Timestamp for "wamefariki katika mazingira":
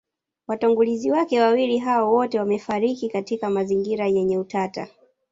2.39-4.07